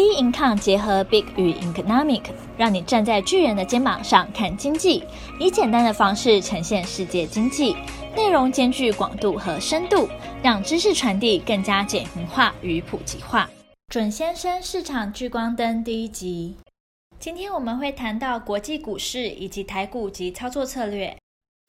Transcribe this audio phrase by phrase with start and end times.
[0.00, 2.22] B Income 结合 Big 与 Economic，
[2.56, 5.04] 让你站在巨人的肩膀上看经济，
[5.38, 7.76] 以简单的方式呈现世界经济，
[8.16, 10.08] 内容兼具广度和深度，
[10.42, 13.46] 让知识传递更加简明化与普及化。
[13.88, 16.56] 准先生市场聚光灯第一集，
[17.18, 21.14] 今天我们会谈到国际股市以及台股及操作策略。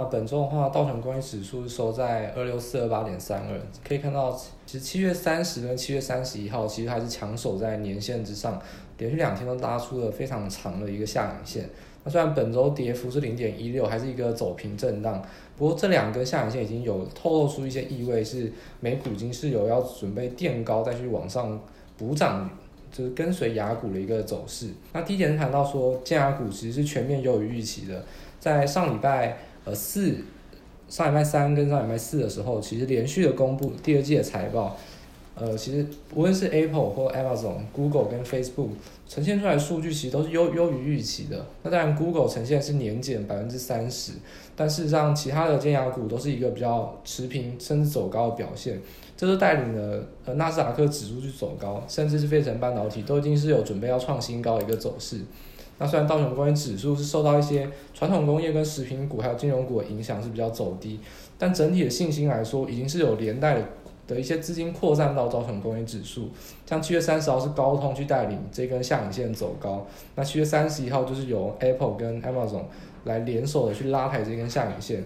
[0.05, 4.31] 本周的话，道琼工业指数收在二六四二八点三二，可以看到，
[4.65, 8.61] 其实七月三十跟七月三十一号，其实还是强守在年线之上，
[8.97, 11.69] 连续两天都拉出了非常长的一个下影线。
[12.03, 15.21] 那虽然本周跌幅是零点一六，还是一个走平震荡，
[15.57, 21.59] 不过这两根下影线已经有透露出一些意味，是美股今是有要准备垫高再去往上
[21.97, 22.49] 补涨，
[22.91, 24.69] 就是跟随雅股的一个走势。
[24.93, 28.03] 那第一点是谈到说，尖牙股其实是全面优于预期的，
[28.39, 29.37] 在上礼拜。
[29.63, 30.15] 呃，四
[30.89, 34.75] 上礼拜三跟上礼拜四的时候，其实连续的公布第二季的财报，
[35.35, 38.69] 呃，其实无论是 Apple 或 Amazon、Google 跟 Facebook
[39.07, 41.45] 呈现出来的数据，其实都是优优于预期的。
[41.63, 44.13] 那当然，Google 呈现是年减百分之三十，
[44.55, 48.81] 但事实上，其他的尖牙股都是一个比较持平甚至走高的表现，
[49.15, 55.19] 这就带领了呃纳斯达克指数去走高，甚至是费城半导体都已经是有准备要创新高的一个走势。
[55.81, 60.99] 那虽然道琼工业指数是受到一些传统工业跟食品股还有金融股的影响是比较走低，
[61.39, 63.65] 但整体的信心来说，已经是有连带的
[64.05, 66.29] 的一些资金扩散到道琼工业指数。
[66.67, 72.65] 像七月三十号是高通去带领这根下影线走高，那七月三十一号就是由 Apple 跟 Amazon
[73.05, 75.03] 来联手的去拉抬这根下影线。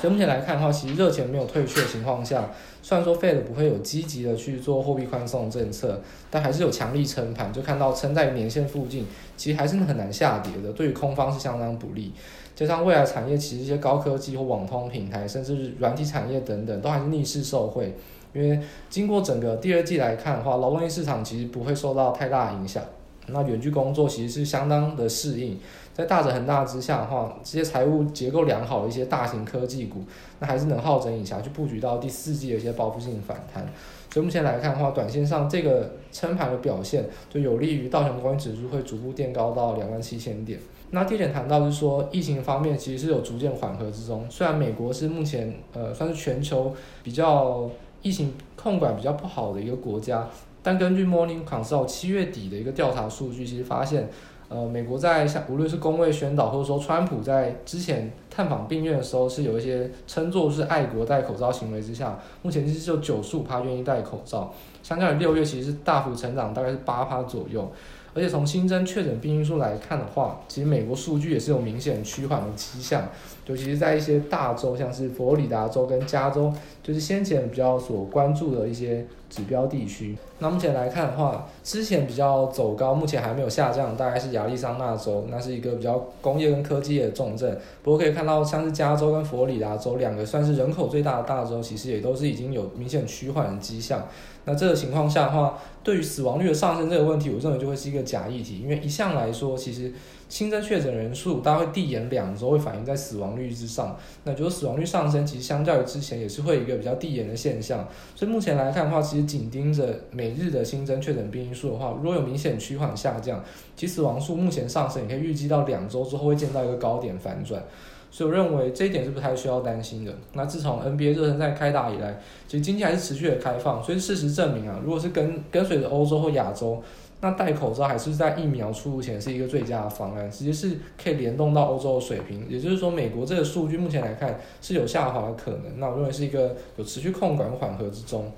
[0.00, 2.50] 所以目前来看的话，其实热钱没有退却的情况下，
[2.82, 12.12] 虽然说 Fed 不会有积极的去做货币宽松政策，但还是有强力撑盘，就看到撑在年线附近，其实还是很难下跌的，对于空方是相当不利。
[12.54, 17.96] 加上未来产业其实一些高科技或网通平台，甚至软体产业等等，都还是逆势受惠。
[18.34, 22.84] 因为经过整个第二季来看的话，劳动力市场其实不会受到太大影响。
[23.32, 25.58] 那远距工作其实是相当的适应，
[25.92, 30.02] 在大者恒大之下的话，这些财务结构良好的一些大型科技股，
[30.38, 33.66] 那还是能好整以暇去布局到第四季的一些报复性反弹。
[34.10, 40.58] 所以目前来看的话，短线上这个撑盘的表现就有利于道琼工业指数会逐步垫高到两万七千点。
[40.90, 50.26] 那第二点谈到是说，疫情方面其实是有逐渐缓和之中，虽然美国是目前呃算是全球比较疫情控管比较不好的一个国家。
[50.62, 54.08] 但根据 Morning Consult 七月底的一个调查数据，其实发现，
[54.48, 64.52] 呃，美国在像无论是公卫宣导，或者说川普在之前探访病院的时候，是有一些称作是爱国戴口罩行为之下，目前其实就九十五趴愿意戴口罩，
[64.82, 67.70] 相较于六月其实是大幅成长，大概是八趴左右。
[68.14, 73.06] 而且从新增确诊病例数来看的话，其实美国数据也是有明显趋缓的迹象，
[73.46, 76.52] 尤其是在一些大州，像是佛罗里达州跟加州，
[76.88, 80.16] 就是先前比较所关注的一些指标地区。
[80.38, 87.60] 那目前来看的话，之前比较走高，目前还没有下降，大概是亚利桑那州，那是一个比较工业跟科技的重镇。
[87.82, 94.08] 不过可以看到，像是加州跟佛罗里达州两个算是人口最大的大州，其实也都是已经有明显趋缓的迹象。
[94.46, 99.92] 那这个情况下的话，对于死亡率的上升这个问题，我认为就会是一个假议题，因为一向来说，其实
[100.30, 103.94] 新增确诊人数大概会递延两周，会反映在死亡率之上。
[104.24, 107.86] 那就是死亡率上升，其实相较于之前也是会一个比较递延的现象。
[108.14, 113.44] 所以目前来看的话，其实紧盯着每日的新增确诊病例数的话，如果有明显趋缓下降，
[113.76, 117.62] 其死亡数目前上升，也可以预计到两周之后会见到一个高点反转。
[118.10, 120.14] 所以我认为这一点是不太需要担心的。
[120.32, 123.84] 那自从 NBA 热身赛开打以来，其实经济还是持续的开放。
[123.84, 126.82] 所以事实证明啊，如果是跟跟随着欧洲或亚洲，
[127.20, 132.46] 那戴口罩还是在疫苗出炉前是一个最佳的方案，其实是可以联动到欧洲的水平。
[132.48, 135.78] 也就是说，美国这个数据目前来看是有下滑的可能。
[135.78, 138.30] 那我认为是一个有持续控管缓和之中。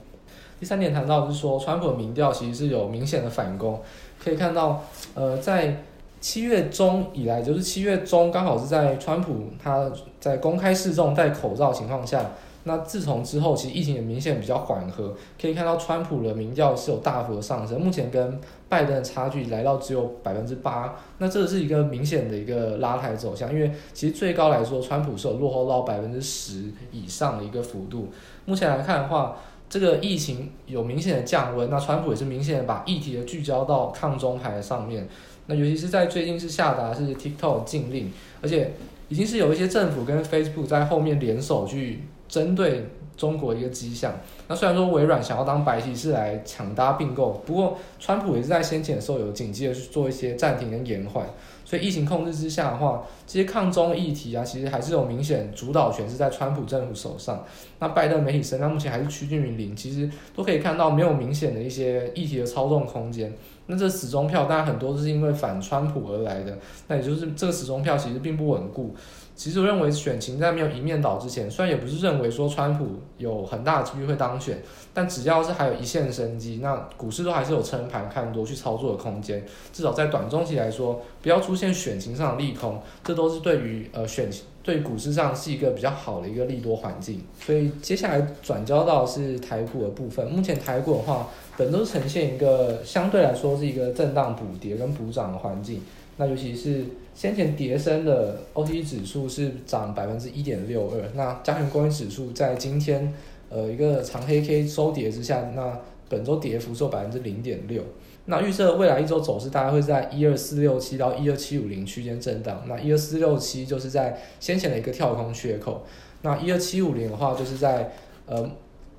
[0.58, 3.80] 第三点谈到的是说，川普的民调其实是有明显的反攻，
[4.22, 5.82] 可以看到，呃，在。
[6.22, 12.32] 七月中以来，就是七月中刚好是在川普他在公开示众戴口罩情况下，
[12.64, 28.08] 那自从之后，其实疫情也明显比较缓和，可以看到川普的民调是有大幅的上升，目前跟拜登的差距来到只有百分之八，那这是一个明显的一个拉抬走向，因为其实最高来说，川普是有落后到百分之十以上的一个幅度，
[28.44, 29.36] 目前来看的话。
[29.72, 35.06] 这个疫情有明显的降温，那川普也是明显的把议题的聚焦到抗中牌上面。
[35.46, 38.10] 那尤其是在最近是下达是 TikTok 禁令，
[38.42, 38.72] 而且
[39.08, 42.86] 已经是有一些政府跟 Facebook 在后面联手去针对
[43.16, 44.14] 中国一个迹象。
[44.48, 51.26] 那虽然说微软想要当白骑士来抢搭并购，不过川普也是在先前的时候有紧急的去做一些暂停跟延缓。
[51.64, 57.44] 所以疫情控制之下的话，这些抗中议题啊，其实还是有明显主导权是在川普政府手上。
[57.78, 63.32] 那拜登媒体声量目前还是趋近于零，其实都可以看到没有明显的一些议题的操纵空间。
[63.66, 68.96] 那这死忠票当然很多都是因为反川普而来的，那也就是这个死忠票其实并不稳固。
[69.40, 79.42] 其实我认为选情在没有一面倒之前，虽然也不是认为说川普有很大的几率会当选，但只要是还有一线生机，那股市都还是有撑盘看多去操作的空间。
[79.72, 84.28] 至少在短中期来说，不要出现选情上的利空，这都是对于呃选
[84.62, 87.24] 对股市上是一个比较好的一个利多环境。
[87.40, 91.26] 所以接下来转交到是台股的部分，目前台股的话，
[91.56, 95.80] 本周呈现一个相对来说是一个震荡补跌跟补涨的环境。
[96.20, 96.84] 那尤其是
[97.14, 103.14] 先前跌升的 OTC 指数是涨百分之一点六二，那加权公益指数在今天
[103.48, 105.80] 呃一个长黑 K 收跌之下，那
[106.10, 107.82] 本周跌幅是百分之零点六。
[108.26, 112.64] 那预测未来一周走势大概会在一二四六七到一二七五零区间震荡。
[112.68, 115.86] 那一二四六七就是在先前的一个跳空缺口，
[116.20, 117.92] 那一二七五零的话就是在
[118.26, 118.50] 呃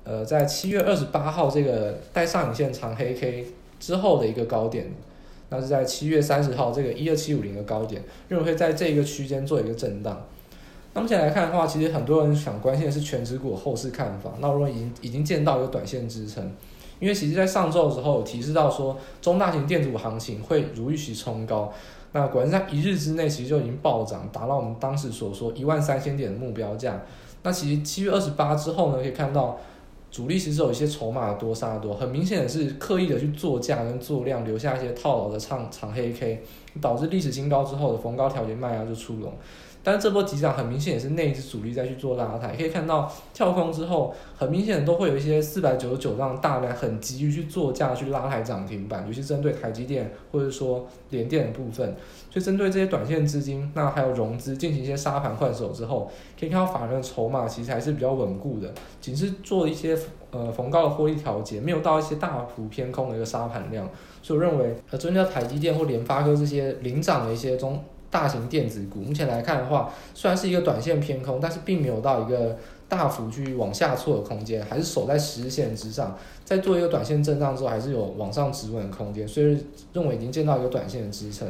[0.02, 3.46] 呃在七月二十八号这个带上影线长黑 K
[3.78, 4.90] 之后的一个高点。
[5.52, 10.24] 那是在七月三十号这个一二七五零的高点，认为会在这个区间做一个震荡。
[10.94, 14.32] 那目前来看的话，其实很多人想关心的是全指股后市看法。
[14.40, 16.50] 那如果已经已经见到一个短线支撑，
[17.00, 21.70] 因为其实在上周的时候提示到说，中大型电子股行情会如预期冲高。
[22.12, 27.02] 那果然在一日之内，其实就已经暴涨，达到我们当时所说一万三千点的目标价。
[27.42, 29.60] 那其实七月二十八之后呢，可以看到。
[30.12, 36.42] 主力其实有一些筹码多杀多，很明显的是刻意的去做价跟做量，留下一些套牢的唱长黑 K，
[36.82, 39.32] 导致历史新高之后的逢高调节卖压就出笼。
[39.84, 51.96] 但是这波急涨很明显也是内资主力在去做拉抬，可以看到跳空之后，很明显都会有一些四百九十九这样大量很急于去做价去拉抬涨停板，尤其针对台积电或者说联电的部分。
[52.30, 59.98] 所以针对这些短线资金，那还有融资进行一些沙盘换手之后，可以看到法人的筹码其实还是比较稳固的，仅是做一些
[60.30, 63.86] 呃逢高的获利调节，没有到一些大幅偏空的一个沙盘量。
[64.22, 67.82] 所以我认为呃针对台积电或联发科这些领涨的一些中。
[68.12, 72.56] 大型电子股目前来看的话，虽然是一个短线偏空，但是并没有到一个
[72.86, 76.16] 大幅去往下挫的空间，还是守在十日线之上。
[76.44, 79.56] 在做一个短线震荡之后，还是有往上止稳的空间，所以
[79.94, 81.48] 认为已经见到一个短线的支撑。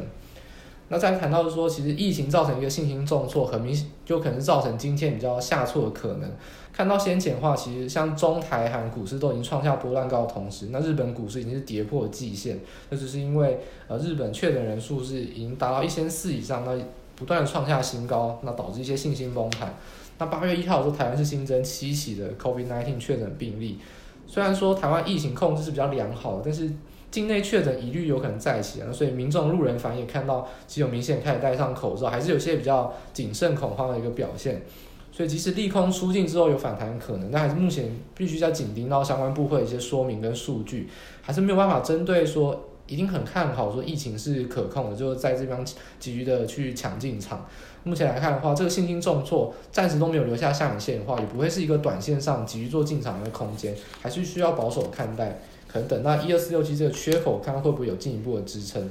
[0.89, 6.29] 那再谈到说，其实疫情造成一个信心重挫，很明显就可能造成今天比较下挫的可能。
[6.71, 12.59] 看到先前的话，其实像中台韩股市都已经创下波浪高的同时，那日本股市已经是跌破季线，
[12.89, 16.77] 那只是因为呃日本确诊人数是已经达到一千四以上，那
[17.15, 19.73] 不断的创下新高，那导致一些信心崩盘。
[20.19, 23.79] 那八月一号的时候，台湾是新增七起的 COVID-19 确诊病例，
[24.27, 26.69] 虽然说台湾疫情控制是比较良好的，但是。
[27.13, 34.63] 境内确诊疑虑有可能再起，所以民众路人反而也看到，其实有明显开始戴上口罩，还是有些比较谨慎恐慌的一个表现。
[35.11, 40.89] 所以即使利空出尽之后有反弹可能，但还是目前必须要紧盯到相关部会的一些说明跟数据，
[41.21, 45.65] 还是没有办法针对说已经很看好说疫情是可控的，就是在这边
[45.99, 47.43] 急于的去抢进场。
[47.83, 55.39] 目前来看的话，这个信心重挫，暂时都没有留下下影线的话，也不会是一个短线上急于做进场的空间，还是需要保守看待。
[55.67, 58.87] 可能等到一二四六七这个缺口，看看会不会有进一步的支撑。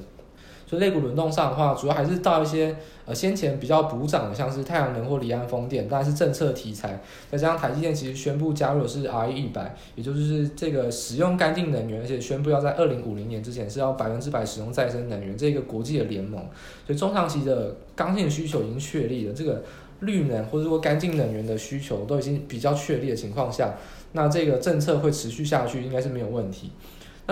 [0.72, 2.74] 所以类股轮动上的话，主要还是到一些
[3.04, 6.98] 呃先前比较补涨的，像是太阳能或离岸风电，当然是政策题材。
[7.30, 16.40] 再加上台积电其实宣布加入的是 RE 一百，也就是这个使用干净能源，而且宣布要在二零五零年之前是要百分之百使用再生能源，这个国际的联盟。
[16.86, 19.62] 所以中长期的刚性需求已经确立了，这个
[20.00, 23.74] 绿能或者说干净能源的需求都已经比较确立的情况下。
[24.12, 26.70] 那这个政策会持续下去，应该是没有问题。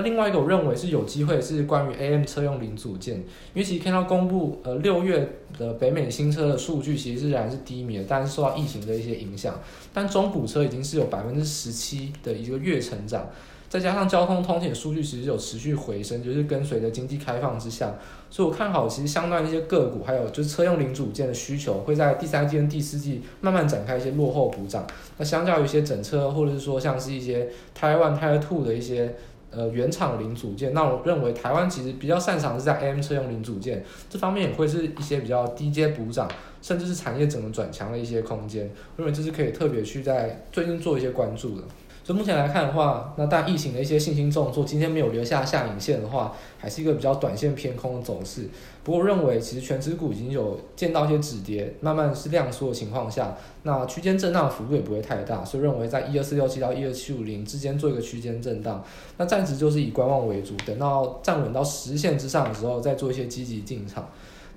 [0.02, 3.24] 另外一个我认为是有机会是关于 AM 车用零组件，因
[3.56, 5.28] 为其实看到公布呃六月
[5.58, 9.60] 的北美新车的数据，其实仍然是低迷的，但是受到疫情的一些影响。
[9.92, 13.28] 但中古车已经是有百分之十七的一个月成长。
[13.68, 17.94] 再加上交通通勤的数据其实有持续回升，就是跟随着经济开放之下，
[18.28, 24.84] 所以我看好其实相当一些个股，还有就是车用零组件的需求会在第三季跟第四季慢慢展开一些落后补涨。
[25.18, 29.14] 那相较于一些整车或者是说像是一些 Tier One、Tier Two 的一些
[29.50, 36.28] 呃原厂零组件，那我认为台湾其实比较擅长是在 AM 车用零组件这方面也会是一些比较低阶补涨，
[36.62, 38.70] 甚至是产业整个转强的一些空间。
[38.96, 41.64] 我认为这是可以特别去在最近做一些关注的。
[42.10, 48.48] 所以目前来看的话，那但疫情的一些信心重挫，今天没有留下下影线的话，还是一个比较短线偏空的走势。
[48.82, 58.84] 不过认为其实全指股已经有见到一些止跌，慢慢是量缩的情况下，那区间震荡幅度也不会太大，所以认为在一二四六七到一二七五零之间做一个区间震荡，
[59.16, 64.08] 那暂时就是以观望为主，等到站稳到十线之上的时候再做一些积极进场。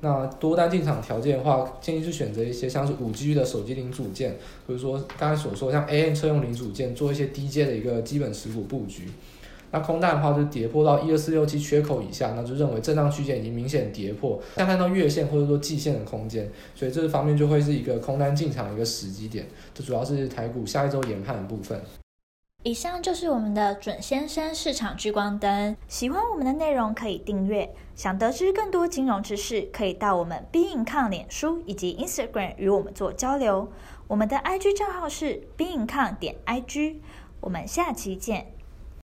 [0.03, 4.36] 那多单进场条件的话，建议是选择一些像是五 G 的手机零组件，
[4.67, 9.10] 或者说刚才所说像 AM 车用零组件，做一些低阶的一个基本持股布局。
[9.72, 19.48] 那空单的话就跌破到一二四六七缺口以下，那就认为震荡区间已经明显跌破，要看到月线或者说季线的空间，所以这方面就会是一个空单进场的一个时机点。
[19.74, 21.79] 这主要是台股下一周研判的部分。
[22.65, 25.75] 以上就是我们的准先生市场聚光灯。
[25.89, 33.70] 喜欢我们的内容可以订阅，想得知更多金融知识，可以到我们 beincom 脸书以及 Instagram 与我们做交流。
[34.08, 37.01] 我们的 IG 账号是 beincom 点 IG。
[37.41, 38.52] 我们下期见。